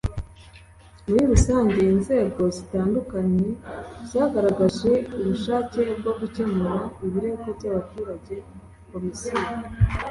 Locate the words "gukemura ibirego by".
6.19-7.65